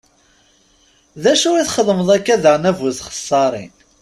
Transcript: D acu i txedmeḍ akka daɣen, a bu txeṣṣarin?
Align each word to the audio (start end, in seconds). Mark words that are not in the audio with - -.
D 1.21 1.23
acu 1.33 1.49
i 1.55 1.63
txedmeḍ 1.67 2.09
akka 2.17 2.35
daɣen, 2.43 2.69
a 2.69 2.71
bu 2.77 2.87
txeṣṣarin? 2.97 3.73